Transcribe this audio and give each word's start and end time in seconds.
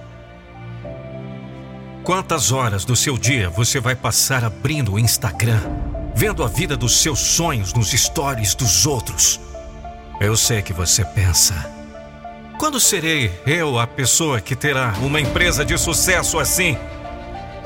Quantas 2.04 2.52
horas 2.52 2.86
do 2.86 2.96
seu 2.96 3.20
dia 3.20 3.52
você 3.52 3.80
vai 3.80 3.96
passar 3.96 4.44
abrindo 4.44 4.94
o 4.94 5.00
Instagram, 5.00 5.62
vendo 6.16 6.44
a 6.44 6.48
vida 6.48 6.76
dos 6.76 7.04
seus 7.04 7.20
sonhos 7.20 7.72
nos 7.72 7.92
stories 7.92 8.56
dos 8.56 8.88
outros? 8.88 9.40
Eu 10.20 10.36
sei 10.36 10.64
que 10.64 10.74
você 10.74 11.06
pensa. 11.06 11.75
Quando 12.58 12.80
serei 12.80 13.30
eu 13.46 13.78
a 13.78 13.86
pessoa 13.86 14.40
que 14.40 14.56
terá 14.56 14.94
uma 15.02 15.20
empresa 15.20 15.66
de 15.66 15.78
sucesso 15.78 16.40
assim? 16.40 16.78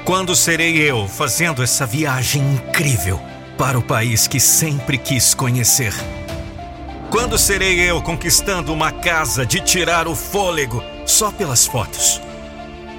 Quando 0.03 0.35
serei 0.35 0.77
eu 0.77 1.07
fazendo 1.07 1.61
essa 1.61 1.85
viagem 1.85 2.41
incrível 2.53 3.21
para 3.55 3.77
o 3.77 3.83
país 3.83 4.27
que 4.27 4.39
sempre 4.39 4.97
quis 4.97 5.35
conhecer? 5.35 5.93
Quando 7.11 7.37
serei 7.37 7.79
eu 7.79 8.01
conquistando 8.01 8.73
uma 8.73 8.91
casa 8.91 9.45
de 9.45 9.59
tirar 9.61 10.07
o 10.07 10.15
fôlego 10.15 10.83
só 11.05 11.31
pelas 11.31 11.67
fotos? 11.67 12.19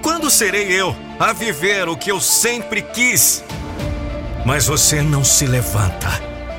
Quando 0.01 0.31
serei 0.31 0.69
eu 0.71 0.95
a 1.19 1.33
viver 1.33 1.89
o 1.89 1.97
que 1.97 2.11
eu 2.13 2.21
sempre 2.21 2.83
quis? 2.83 3.43
Mas 4.47 4.67
você 4.67 5.03
não 5.03 5.25
se 5.25 5.45
levanta. 5.45 6.09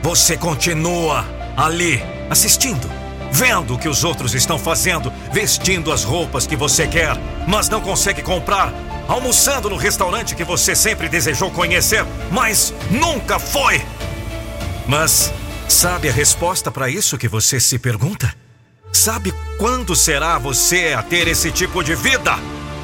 Você 0.01 0.35
continua 0.35 1.25
ali, 1.55 2.03
assistindo, 2.29 3.00
vendo 3.31 3.75
o 3.75 3.79
que 3.79 3.87
os 3.87 4.03
outros 4.03 4.35
estão 4.35 4.59
fazendo, 4.59 5.11
vestindo 5.31 5.91
as 5.91 6.03
roupas 6.03 6.45
que 6.45 6.55
você 6.55 6.85
quer, 6.85 7.15
mas 7.47 7.69
não 7.69 7.81
consegue 7.81 8.21
comprar, 8.21 8.73
almoçando 9.07 9.69
no 9.69 9.77
restaurante 9.77 10.35
que 10.35 10.43
você 10.43 10.75
sempre 10.75 11.07
desejou 11.07 11.49
conhecer, 11.49 12.05
mas 12.29 12.73
nunca 12.89 13.39
foi. 13.39 13.81
Mas 14.87 15.33
sabe 15.67 16.09
a 16.09 16.11
resposta 16.11 16.69
para 16.69 16.89
isso 16.89 17.17
que 17.17 17.27
você 17.27 17.59
se 17.59 17.79
pergunta? 17.79 18.33
Sabe 18.91 19.33
quando 19.57 19.95
será 19.95 20.37
você 20.37 20.93
a 20.97 21.01
ter 21.01 21.27
esse 21.27 21.49
tipo 21.49 21.81
de 21.83 21.95
vida? 21.95 22.35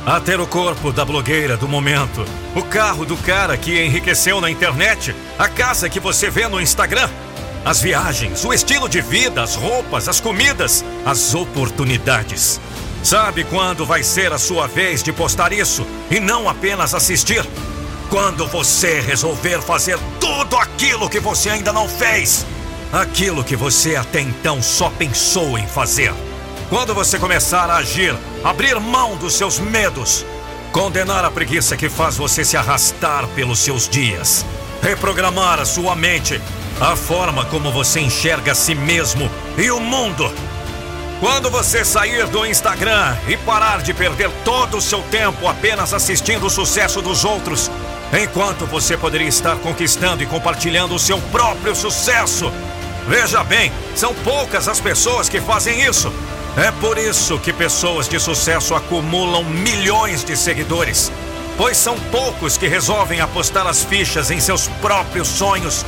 A 0.05 0.21
ter 0.21 0.39
o 0.39 0.47
corpo 0.47 0.93
da 0.93 1.03
blogueira 1.03 1.57
do 1.57 1.67
momento, 1.67 2.23
o 2.55 2.63
carro 2.63 3.05
do 3.05 3.17
cara 3.17 3.57
que 3.57 3.83
enriqueceu 3.83 4.39
na 4.39 4.49
internet, 4.49 5.13
a 5.37 5.49
casa 5.49 5.89
que 5.89 5.99
você 5.99 6.29
vê 6.29 6.47
no 6.47 6.61
Instagram, 6.61 7.09
as 7.65 7.81
viagens, 7.81 8.43
o 8.45 8.53
estilo 8.53 8.87
de 8.87 9.01
vida, 9.01 9.43
as 9.43 9.55
roupas, 9.55 10.07
as 10.07 10.19
comidas, 10.19 10.83
as 11.05 11.35
oportunidades. 11.35 12.59
Sabe 13.03 13.43
quando 13.43 13.85
vai 13.85 14.03
ser 14.03 14.33
a 14.33 14.37
sua 14.37 14.67
vez 14.67 15.01
de 15.03 15.13
postar 15.13 15.53
isso 15.53 15.85
e 16.09 16.19
não 16.19 16.49
apenas 16.49 16.93
assistir? 16.93 17.45
Quando 18.09 18.47
você 18.47 19.01
resolver 19.01 19.61
fazer 19.61 19.99
tudo 20.19 20.55
aquilo 20.57 21.09
que 21.09 21.19
você 21.19 21.49
ainda 21.49 21.71
não 21.73 21.87
fez, 21.87 22.45
aquilo 22.91 23.43
que 23.43 23.55
você 23.55 23.95
até 23.95 24.21
então 24.21 24.61
só 24.61 24.89
pensou 24.89 25.57
em 25.57 25.67
fazer. 25.67 26.13
Quando 26.69 26.93
você 26.93 27.17
começar 27.17 27.69
a 27.69 27.77
agir, 27.77 28.15
abrir 28.43 28.79
mão 28.79 29.15
dos 29.15 29.35
seus 29.35 29.59
medos, 29.59 30.25
condenar 30.71 31.23
a 31.23 31.31
preguiça 31.31 31.77
que 31.77 31.89
faz 31.89 32.17
você 32.17 32.43
se 32.43 32.57
arrastar 32.57 33.27
pelos 33.29 33.59
seus 33.59 33.87
dias, 33.87 34.45
reprogramar 34.81 35.59
a 35.59 35.65
sua 35.65 35.95
mente, 35.95 36.41
a 36.79 36.95
forma 36.95 37.43
como 37.45 37.71
você 37.71 37.99
enxerga 37.99 38.51
a 38.51 38.55
si 38.55 38.75
mesmo 38.75 39.29
e 39.57 39.71
o 39.71 39.79
mundo. 39.79 40.31
Quando 41.19 41.49
você 41.49 41.83
sair 41.83 42.27
do 42.27 42.45
Instagram 42.45 43.17
e 43.27 43.35
parar 43.35 43.81
de 43.81 43.93
perder 43.93 44.29
todo 44.45 44.77
o 44.77 44.81
seu 44.81 45.01
tempo 45.03 45.47
apenas 45.47 45.91
assistindo 45.91 46.45
o 46.45 46.49
sucesso 46.49 47.01
dos 47.01 47.25
outros, 47.25 47.71
enquanto 48.13 48.67
você 48.67 48.95
poderia 48.95 49.27
estar 49.27 49.57
conquistando 49.57 50.21
e 50.21 50.27
compartilhando 50.27 50.93
o 50.93 50.99
seu 50.99 51.19
próprio 51.31 51.75
sucesso. 51.75 52.51
Veja 53.07 53.43
bem, 53.43 53.71
são 53.95 54.13
poucas 54.13 54.67
as 54.67 54.79
pessoas 54.79 55.27
que 55.27 55.41
fazem 55.41 55.81
isso. 55.81 56.13
É 56.55 56.71
por 56.79 56.99
isso 56.99 57.39
que 57.39 57.51
pessoas 57.51 58.07
de 58.07 58.19
sucesso 58.19 58.75
acumulam 58.75 59.43
milhões 59.43 60.23
de 60.23 60.37
seguidores. 60.37 61.11
Pois 61.57 61.77
são 61.77 61.97
poucos 62.11 62.55
que 62.57 62.67
resolvem 62.67 63.19
apostar 63.19 63.65
as 63.65 63.83
fichas 63.83 64.29
em 64.29 64.39
seus 64.39 64.67
próprios 64.79 65.27
sonhos 65.27 65.83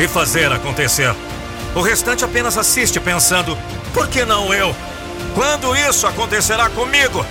e 0.00 0.08
fazer 0.08 0.50
acontecer. 0.50 1.14
O 1.74 1.82
restante 1.82 2.24
apenas 2.24 2.56
assiste 2.56 2.98
pensando: 2.98 3.56
por 3.92 4.08
que 4.08 4.24
não 4.24 4.52
eu? 4.52 4.74
Quando 5.34 5.76
isso 5.76 6.06
acontecerá 6.06 6.68
comigo? 6.70 7.24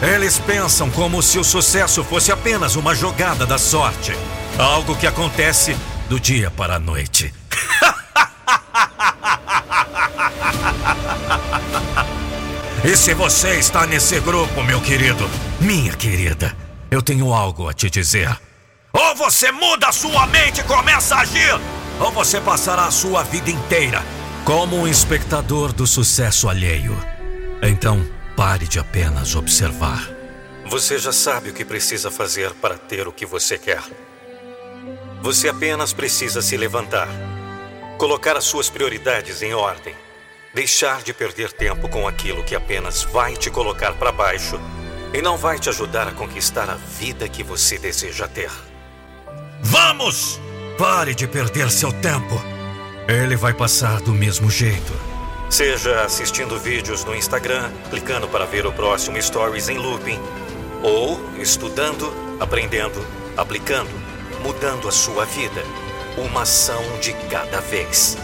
Eles 0.00 0.38
pensam 0.38 0.90
como 0.90 1.22
se 1.22 1.38
o 1.38 1.44
sucesso 1.44 2.04
fosse 2.04 2.30
apenas 2.30 2.76
uma 2.76 2.94
jogada 2.94 3.44
da 3.44 3.58
sorte, 3.58 4.16
algo 4.58 4.96
que 4.96 5.06
acontece 5.06 5.76
do 6.08 6.18
dia 6.20 6.50
para 6.50 6.76
a 6.76 6.78
noite. 6.78 7.32
E 12.84 12.94
se 12.98 13.14
você 13.14 13.58
está 13.58 13.86
nesse 13.86 14.20
grupo, 14.20 14.62
meu 14.62 14.78
querido, 14.78 15.26
minha 15.58 15.94
querida, 15.94 16.54
eu 16.90 17.00
tenho 17.00 17.32
algo 17.32 17.66
a 17.66 17.72
te 17.72 17.88
dizer. 17.88 18.38
Ou 18.92 19.16
você 19.16 19.50
muda 19.50 19.90
sua 19.90 20.26
mente 20.26 20.60
e 20.60 20.64
começa 20.64 21.16
a 21.16 21.20
agir, 21.20 21.58
ou 22.00 22.10
você 22.10 22.40
passará 22.40 22.86
a 22.86 22.90
sua 22.90 23.22
vida 23.22 23.50
inteira 23.50 24.02
como 24.44 24.76
um 24.76 24.86
espectador 24.86 25.72
do 25.72 25.86
sucesso 25.86 26.48
alheio. 26.48 26.96
Então, 27.62 28.06
pare 28.36 28.68
de 28.68 28.78
apenas 28.78 29.34
observar. 29.34 30.10
Você 30.66 30.98
já 30.98 31.12
sabe 31.12 31.50
o 31.50 31.54
que 31.54 31.64
precisa 31.64 32.10
fazer 32.10 32.52
para 32.54 32.76
ter 32.76 33.08
o 33.08 33.12
que 33.12 33.24
você 33.24 33.58
quer. 33.58 33.82
Você 35.22 35.48
apenas 35.48 35.92
precisa 35.92 36.42
se 36.42 36.56
levantar, 36.56 37.08
colocar 37.96 38.36
as 38.36 38.44
suas 38.44 38.68
prioridades 38.68 39.40
em 39.40 39.54
ordem 39.54 39.94
Deixar 40.54 41.02
de 41.02 41.12
perder 41.12 41.50
tempo 41.52 41.88
com 41.88 42.06
aquilo 42.06 42.44
que 42.44 42.54
apenas 42.54 43.02
vai 43.02 43.36
te 43.36 43.50
colocar 43.50 43.92
para 43.94 44.12
baixo 44.12 44.56
e 45.12 45.20
não 45.20 45.36
vai 45.36 45.58
te 45.58 45.68
ajudar 45.68 46.06
a 46.06 46.12
conquistar 46.12 46.70
a 46.70 46.76
vida 46.76 47.28
que 47.28 47.42
você 47.42 47.76
deseja 47.76 48.28
ter. 48.28 48.52
Vamos! 49.60 50.40
Pare 50.78 51.14
de 51.14 51.28
perder 51.28 51.70
seu 51.70 51.92
tempo. 51.92 52.34
Ele 53.06 53.36
vai 53.36 53.54
passar 53.54 54.00
do 54.00 54.12
mesmo 54.12 54.50
jeito. 54.50 54.92
Seja 55.48 56.02
assistindo 56.02 56.58
vídeos 56.58 57.04
no 57.04 57.14
Instagram, 57.14 57.70
clicando 57.90 58.26
para 58.26 58.44
ver 58.44 58.66
o 58.66 58.72
próximo 58.72 59.22
Stories 59.22 59.68
em 59.68 59.78
looping, 59.78 60.18
ou 60.82 61.20
estudando, 61.38 62.12
aprendendo, 62.40 63.06
aplicando, 63.36 63.90
mudando 64.42 64.88
a 64.88 64.90
sua 64.90 65.24
vida. 65.24 65.62
Uma 66.16 66.42
ação 66.42 66.82
de 67.00 67.12
cada 67.30 67.60
vez. 67.60 68.18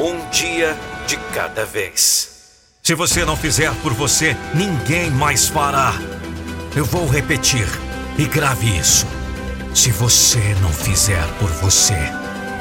Um 0.00 0.28
dia 0.30 0.76
de 1.06 1.16
cada 1.32 1.64
vez. 1.64 2.28
Se 2.82 2.94
você 2.94 3.24
não 3.24 3.36
fizer 3.36 3.72
por 3.82 3.92
você, 3.92 4.36
ninguém 4.52 5.12
mais 5.12 5.46
fará. 5.46 5.94
Eu 6.74 6.84
vou 6.84 7.06
repetir 7.06 7.68
e 8.18 8.24
grave 8.24 8.78
isso. 8.78 9.06
Se 9.74 9.90
você 9.90 10.54
não 10.62 10.72
fizer 10.72 11.26
por 11.40 11.50
você, 11.50 11.98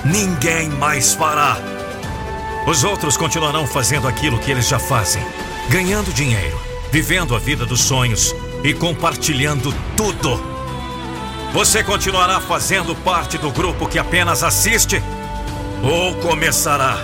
ninguém 0.04 0.68
mais 0.68 1.14
fará. 1.14 1.58
Os 2.66 2.84
outros 2.84 3.16
continuarão 3.16 3.68
fazendo 3.68 4.08
aquilo 4.08 4.40
que 4.40 4.50
eles 4.50 4.68
já 4.68 4.80
fazem, 4.80 5.24
ganhando 5.70 6.12
dinheiro, 6.12 6.60
vivendo 6.92 7.36
a 7.36 7.40
vida 7.40 7.68
dos 7.68 7.82
sonhos 7.82 8.36
e 8.64 8.74
compartilhando 8.74 9.72
tudo. 9.96 10.44
Você 11.54 11.84
continuará 11.84 12.40
fazendo 12.40 12.96
parte 12.96 13.38
do 13.38 13.52
grupo 13.52 13.88
que 13.88 14.00
apenas 14.00 14.42
assiste 14.42 15.02
ou 15.84 16.16
começará 16.16 16.98